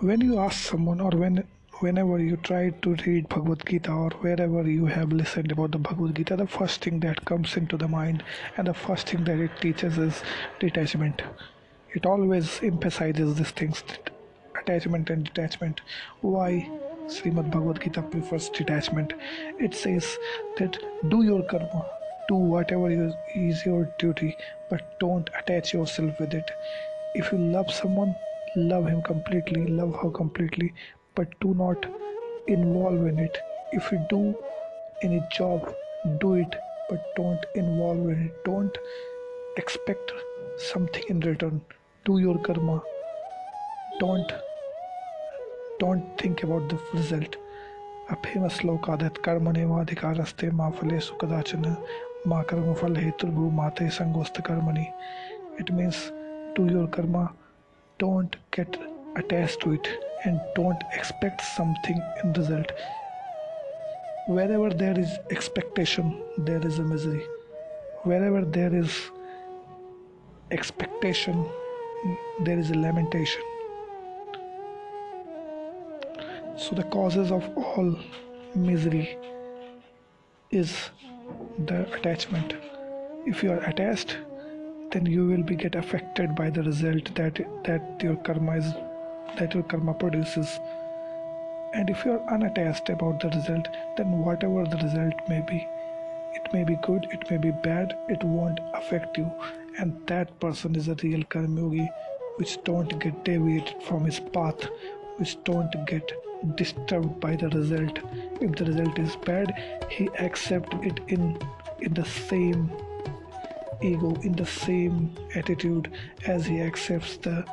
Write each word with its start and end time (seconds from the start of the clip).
when 0.00 0.22
you 0.22 0.38
ask 0.38 0.58
someone 0.66 0.98
or 0.98 1.10
when 1.10 1.46
whenever 1.80 2.18
you 2.18 2.36
try 2.48 2.70
to 2.84 2.94
read 3.06 3.28
bhagavad 3.28 3.64
gita 3.70 3.92
or 3.92 4.08
wherever 4.22 4.62
you 4.66 4.86
have 4.86 5.12
listened 5.12 5.52
about 5.52 5.72
the 5.72 5.78
bhagavad 5.88 6.14
gita 6.14 6.36
the 6.36 6.46
first 6.46 6.82
thing 6.82 7.00
that 7.00 7.22
comes 7.30 7.54
into 7.58 7.76
the 7.82 7.88
mind 7.94 8.22
and 8.56 8.66
the 8.66 8.72
first 8.72 9.10
thing 9.10 9.24
that 9.24 9.38
it 9.46 9.50
teaches 9.60 9.98
is 9.98 10.22
detachment 10.58 11.20
it 11.94 12.06
always 12.06 12.62
emphasizes 12.62 13.34
these 13.34 13.50
things 13.50 13.82
attachment 14.62 15.10
and 15.10 15.24
detachment 15.24 15.82
why 16.22 16.48
Srimad 17.08 17.50
Bhagavad 17.50 17.82
Gita 17.82 18.02
prefers 18.02 18.48
detachment. 18.50 19.14
It 19.58 19.74
says 19.74 20.16
that 20.58 20.78
do 21.08 21.24
your 21.24 21.42
karma, 21.42 21.84
do 22.28 22.36
whatever 22.36 22.88
is 23.34 23.66
your 23.66 23.92
duty, 23.98 24.36
but 24.68 25.00
don't 25.00 25.28
attach 25.36 25.72
yourself 25.74 26.20
with 26.20 26.34
it. 26.34 26.48
If 27.16 27.32
you 27.32 27.38
love 27.38 27.72
someone, 27.72 28.14
love 28.56 28.86
him 28.86 29.02
completely, 29.02 29.66
love 29.66 29.94
her 30.02 30.10
completely, 30.10 30.72
but 31.14 31.28
do 31.40 31.54
not 31.54 31.86
involve 32.46 33.06
in 33.06 33.18
it. 33.18 33.38
If 33.72 33.92
you 33.92 34.04
do 34.10 34.34
any 35.02 35.22
job, 35.32 35.72
do 36.20 36.34
it, 36.34 36.56
but 36.88 37.02
don't 37.16 37.44
involve 37.54 38.08
in 38.08 38.26
it. 38.26 38.44
Don't 38.44 38.76
expect 39.56 40.12
something 40.56 41.04
in 41.08 41.20
return. 41.20 41.60
Do 42.04 42.18
your 42.18 42.38
karma. 42.38 42.82
Don't 44.00 44.32
don't 45.78 46.18
think 46.18 46.42
about 46.42 46.68
the 46.68 46.78
result. 46.94 47.36
A 48.10 48.16
famous 48.16 48.58
sloka 48.58 48.98
that 48.98 49.22
karmanevaधिकारस्ते 49.22 50.50
मा 50.60 50.70
फलेषु 50.78 51.14
कदाचन 51.20 51.64
मा 52.26 52.42
कर्मफल 52.50 52.96
हेतुर्भु 52.96 53.50
माते 53.58 53.88
संगोस्त 53.98 54.42
karmani. 54.42 54.92
It 55.58 55.72
means 55.72 56.12
do 56.56 56.66
your 56.66 56.88
karma, 56.88 57.32
don't 58.00 58.36
get 58.50 58.76
attached 59.16 59.60
to 59.60 59.72
it 59.74 59.88
and 60.24 60.40
don't 60.54 60.82
expect 60.94 61.42
something 61.42 62.02
in 62.22 62.32
result. 62.32 62.72
Wherever 64.26 64.70
there 64.70 64.98
is 64.98 65.18
expectation, 65.30 66.22
there 66.38 66.66
is 66.66 66.78
a 66.78 66.82
misery. 66.82 67.22
Wherever 68.04 68.42
there 68.44 68.74
is 68.74 69.10
expectation, 70.50 71.46
there 72.44 72.58
is 72.58 72.70
a 72.70 72.74
lamentation. 72.74 73.42
So, 76.56 76.74
the 76.74 76.84
causes 76.84 77.30
of 77.30 77.44
all 77.56 77.98
misery 78.54 79.18
is 80.50 80.90
the 81.66 81.80
attachment. 81.94 82.54
If 83.26 83.42
you 83.42 83.52
are 83.52 83.62
attached, 83.64 84.16
then 84.92 85.06
you 85.06 85.26
will 85.26 85.42
be 85.42 85.54
get 85.54 85.74
affected 85.76 86.34
by 86.34 86.50
the 86.50 86.62
result 86.62 87.14
that 87.14 87.40
that 87.64 88.02
your 88.02 88.16
karma 88.28 88.56
is 88.56 88.72
that 89.38 89.54
your 89.54 89.62
karma 89.62 89.94
produces. 89.94 90.58
And 91.72 91.88
if 91.88 92.04
you 92.04 92.12
are 92.12 92.32
unattached 92.34 92.88
about 92.88 93.20
the 93.20 93.28
result 93.28 93.68
then 93.96 94.10
whatever 94.28 94.64
the 94.64 94.80
result 94.84 95.14
may 95.28 95.40
be 95.50 95.66
it 96.38 96.52
may 96.52 96.64
be 96.64 96.76
good 96.82 97.06
it 97.10 97.30
may 97.30 97.36
be 97.36 97.52
bad 97.68 97.96
it 98.08 98.24
won't 98.24 98.58
affect 98.74 99.18
you. 99.18 99.30
And 99.78 100.06
that 100.08 100.38
person 100.40 100.74
is 100.74 100.88
a 100.88 100.96
real 101.02 101.22
karma 101.24 101.60
yogi 101.60 101.88
which 102.36 102.58
don't 102.64 102.98
get 102.98 103.24
deviated 103.24 103.82
from 103.82 104.04
his 104.04 104.18
path 104.18 104.68
which 105.16 105.36
don't 105.44 105.74
get 105.86 106.12
disturbed 106.56 107.20
by 107.20 107.36
the 107.36 107.48
result. 107.50 107.98
If 108.40 108.56
the 108.56 108.64
result 108.64 108.98
is 108.98 109.16
bad 109.16 109.52
he 109.88 110.08
accept 110.18 110.74
it 110.82 111.00
in 111.08 111.38
in 111.80 111.94
the 111.94 112.04
same 112.04 112.70
ego 113.82 114.14
in 114.22 114.32
the 114.32 114.46
same 114.46 115.14
attitude 115.34 115.90
as 116.26 116.46
he 116.46 116.60
accepts 116.60 117.16
the 117.18 117.44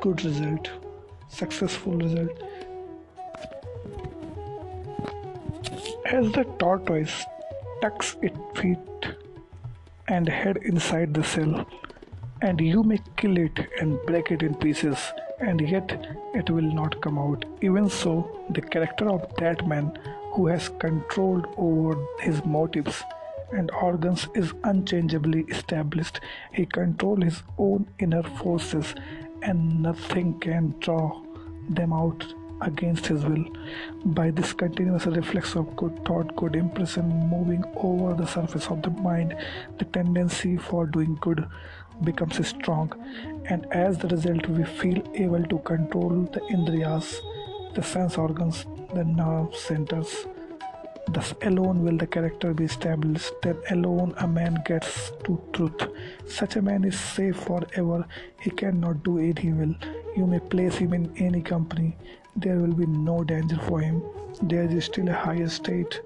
good 0.00 0.24
result 0.24 0.70
successful 1.34 1.94
result. 1.94 2.42
As 6.06 6.30
the 6.32 6.44
tortoise 6.58 7.24
tucks 7.80 8.16
its 8.22 8.38
feet 8.58 8.78
and 10.08 10.28
head 10.28 10.58
inside 10.58 11.14
the 11.14 11.24
cell, 11.24 11.66
and 12.42 12.60
you 12.60 12.82
may 12.82 13.00
kill 13.16 13.36
it 13.38 13.58
and 13.80 13.98
break 14.06 14.30
it 14.30 14.42
in 14.42 14.54
pieces, 14.54 14.98
and 15.40 15.60
yet 15.60 16.06
it 16.34 16.50
will 16.50 16.70
not 16.80 17.00
come 17.00 17.18
out. 17.18 17.44
Even 17.62 17.88
so, 17.88 18.12
the 18.50 18.60
character 18.60 19.08
of 19.10 19.26
that 19.38 19.66
man 19.66 19.98
who 20.32 20.46
has 20.46 20.68
controlled 20.78 21.46
over 21.56 21.96
his 22.20 22.44
motives 22.44 23.02
and 23.52 23.70
organs 23.70 24.28
is 24.34 24.52
unchangeably 24.64 25.42
established. 25.48 26.20
He 26.52 26.66
controls 26.66 27.24
his 27.24 27.42
own 27.58 27.86
inner 27.98 28.22
forces, 28.22 28.94
and 29.42 29.82
nothing 29.82 30.38
can 30.40 30.74
draw 30.80 31.22
them 31.68 31.92
out 31.92 32.24
against 32.60 33.06
his 33.06 33.24
will. 33.24 33.44
By 34.04 34.30
this 34.30 34.52
continuous 34.52 35.06
reflex 35.06 35.54
of 35.56 35.76
good 35.76 36.04
thought, 36.04 36.34
good 36.36 36.56
impression 36.56 37.08
moving 37.28 37.64
over 37.76 38.14
the 38.14 38.26
surface 38.26 38.66
of 38.68 38.82
the 38.82 38.90
mind, 38.90 39.36
the 39.78 39.84
tendency 39.86 40.56
for 40.56 40.86
doing 40.86 41.18
good 41.20 41.46
becomes 42.02 42.46
strong, 42.46 42.92
and 43.46 43.66
as 43.72 43.98
the 43.98 44.08
result, 44.08 44.48
we 44.48 44.64
feel 44.64 45.02
able 45.14 45.44
to 45.44 45.58
control 45.58 46.28
the 46.32 46.40
indriyas, 46.40 47.20
the 47.74 47.82
sense 47.82 48.18
organs, 48.18 48.66
the 48.94 49.04
nerve 49.04 49.54
centers. 49.54 50.26
Thus 51.08 51.34
alone 51.42 51.84
will 51.84 51.96
the 51.96 52.06
character 52.06 52.54
be 52.54 52.64
established, 52.64 53.32
then 53.42 53.58
alone 53.70 54.14
a 54.18 54.26
man 54.26 54.62
gets 54.64 55.12
to 55.24 55.40
truth. 55.52 55.88
Such 56.26 56.56
a 56.56 56.62
man 56.62 56.84
is 56.84 56.98
safe 56.98 57.36
forever, 57.36 58.06
he 58.40 58.50
cannot 58.50 59.02
do 59.04 59.18
any 59.18 59.48
evil. 59.48 59.74
You 60.16 60.26
may 60.26 60.40
place 60.40 60.76
him 60.76 60.94
in 60.94 61.12
any 61.16 61.42
company, 61.42 61.96
there 62.36 62.56
will 62.56 62.72
be 62.72 62.86
no 62.86 63.22
danger 63.22 63.58
for 63.68 63.80
him. 63.80 64.02
There 64.42 64.64
is 64.64 64.86
still 64.86 65.08
a 65.08 65.12
higher 65.12 65.48
state 65.48 66.00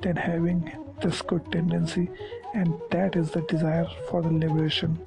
than 0.00 0.16
having 0.16 0.72
this 1.02 1.22
good 1.22 1.52
tendency, 1.52 2.10
and 2.54 2.74
that 2.90 3.14
is 3.14 3.30
the 3.30 3.42
desire 3.42 3.86
for 4.10 4.22
the 4.22 4.30
liberation. 4.30 4.98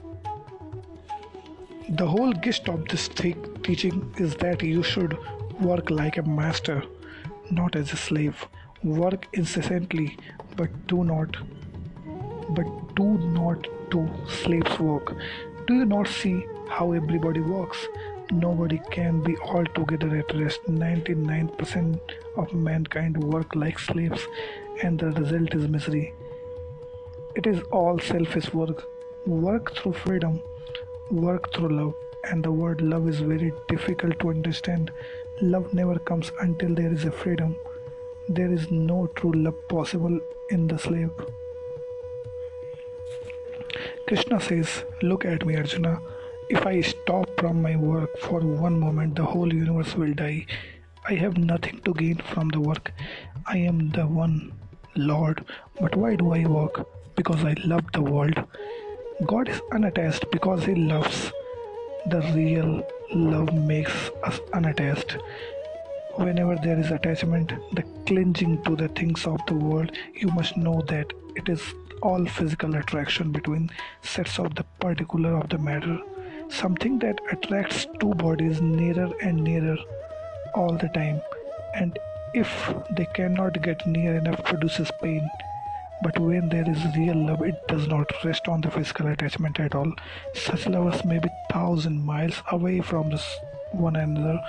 The 1.89 2.07
whole 2.07 2.31
gist 2.31 2.69
of 2.69 2.87
this 2.87 3.09
teaching 3.09 4.13
is 4.17 4.35
that 4.35 4.61
you 4.61 4.83
should 4.83 5.17
work 5.59 5.89
like 5.89 6.17
a 6.17 6.23
master, 6.23 6.83
not 7.49 7.75
as 7.75 7.91
a 7.91 7.97
slave. 7.97 8.47
Work 8.83 9.27
incessantly, 9.33 10.17
but 10.57 10.87
do 10.87 11.03
not, 11.03 11.35
but 12.49 12.95
do 12.95 13.19
not 13.19 13.67
do 13.91 14.09
slave's 14.27 14.79
work. 14.79 15.15
Do 15.67 15.75
you 15.75 15.85
not 15.85 16.07
see 16.07 16.43
how 16.67 16.91
everybody 16.93 17.41
works? 17.41 17.77
Nobody 18.31 18.81
can 18.89 19.21
be 19.21 19.37
altogether 19.37 20.15
at 20.17 20.35
rest. 20.35 20.61
99% 20.65 21.99
of 22.37 22.55
mankind 22.55 23.23
work 23.23 23.53
like 23.53 23.77
slaves, 23.77 24.27
and 24.81 24.97
the 24.97 25.11
result 25.11 25.53
is 25.53 25.67
misery. 25.67 26.15
It 27.35 27.45
is 27.45 27.61
all 27.71 27.99
selfish 27.99 28.51
work. 28.51 28.83
Work 29.27 29.75
through 29.75 29.93
freedom, 29.93 30.41
work 31.11 31.53
through 31.53 31.69
love, 31.69 31.93
and 32.23 32.43
the 32.43 32.51
word 32.51 32.81
love 32.81 33.07
is 33.07 33.19
very 33.19 33.53
difficult 33.67 34.17
to 34.21 34.31
understand. 34.31 34.89
Love 35.39 35.71
never 35.71 35.99
comes 35.99 36.31
until 36.39 36.73
there 36.73 36.91
is 36.91 37.05
a 37.05 37.11
freedom 37.11 37.55
there 38.35 38.51
is 38.51 38.71
no 38.71 39.07
true 39.15 39.33
love 39.33 39.67
possible 39.67 40.19
in 40.49 40.67
the 40.67 40.77
slave. 40.77 41.11
Krishna 44.07 44.39
says, 44.39 44.83
Look 45.01 45.25
at 45.25 45.45
me, 45.45 45.57
Arjuna. 45.57 45.99
If 46.49 46.65
I 46.65 46.81
stop 46.81 47.27
from 47.39 47.61
my 47.61 47.75
work 47.75 48.17
for 48.19 48.39
one 48.39 48.79
moment, 48.79 49.15
the 49.15 49.25
whole 49.25 49.53
universe 49.53 49.95
will 49.95 50.13
die. 50.13 50.45
I 51.07 51.15
have 51.15 51.37
nothing 51.37 51.81
to 51.85 51.93
gain 51.93 52.17
from 52.33 52.49
the 52.49 52.59
work. 52.59 52.91
I 53.45 53.57
am 53.57 53.89
the 53.89 54.07
one 54.07 54.53
Lord. 54.95 55.45
But 55.79 55.95
why 55.95 56.15
do 56.15 56.33
I 56.33 56.45
work? 56.45 56.87
Because 57.15 57.43
I 57.43 57.55
love 57.65 57.85
the 57.93 58.01
world. 58.01 58.43
God 59.25 59.49
is 59.49 59.61
unattached 59.71 60.25
because 60.31 60.65
He 60.65 60.75
loves. 60.75 61.31
The 62.07 62.21
real 62.35 62.85
love 63.13 63.53
makes 63.53 64.11
us 64.23 64.39
unattached 64.53 65.17
whenever 66.15 66.55
there 66.55 66.79
is 66.79 66.91
attachment 66.91 67.53
the 67.73 67.83
clinging 68.05 68.61
to 68.63 68.75
the 68.75 68.87
things 68.89 69.25
of 69.25 69.39
the 69.47 69.53
world 69.53 69.91
you 70.13 70.27
must 70.29 70.57
know 70.57 70.81
that 70.87 71.13
it 71.35 71.47
is 71.49 71.61
all 72.01 72.25
physical 72.25 72.75
attraction 72.75 73.31
between 73.31 73.69
sets 74.01 74.39
of 74.39 74.55
the 74.55 74.63
particular 74.79 75.37
of 75.37 75.49
the 75.49 75.57
matter. 75.57 75.99
Something 76.49 76.99
that 76.99 77.19
attracts 77.31 77.87
two 77.99 78.13
bodies 78.15 78.61
nearer 78.61 79.09
and 79.21 79.43
nearer 79.43 79.77
all 80.55 80.75
the 80.75 80.89
time. 80.89 81.21
And 81.75 81.97
if 82.33 82.73
they 82.91 83.05
cannot 83.13 83.61
get 83.61 83.85
near 83.85 84.17
enough 84.17 84.43
produces 84.43 84.91
pain. 85.01 85.29
But 86.03 86.17
when 86.17 86.49
there 86.49 86.67
is 86.67 86.97
real 86.97 87.25
love 87.27 87.43
it 87.43 87.67
does 87.67 87.87
not 87.87 88.11
rest 88.25 88.47
on 88.47 88.61
the 88.61 88.71
physical 88.71 89.07
attachment 89.07 89.59
at 89.59 89.75
all. 89.75 89.93
Such 90.33 90.67
lovers 90.67 91.05
may 91.05 91.19
be 91.19 91.29
thousand 91.51 92.03
miles 92.03 92.41
away 92.51 92.81
from 92.81 93.11
one 93.71 93.95
another 93.95 94.41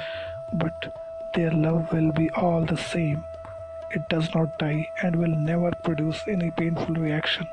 but 0.54 1.01
their 1.34 1.50
love 1.50 1.92
will 1.92 2.12
be 2.12 2.30
all 2.30 2.64
the 2.64 2.76
same. 2.76 3.24
It 3.90 4.08
does 4.08 4.34
not 4.34 4.58
die 4.58 4.88
and 5.02 5.16
will 5.16 5.36
never 5.36 5.70
produce 5.70 6.26
any 6.28 6.50
painful 6.50 6.94
reaction. 6.94 7.48